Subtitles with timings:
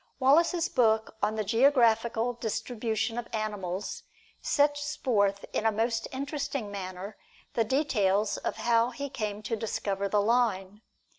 [0.17, 4.01] Wallace's book on "The Geographical Distribution of Animals"
[4.41, 7.17] sets forth in a most interesting manner,
[7.53, 10.81] the details of how he came to discover the Line.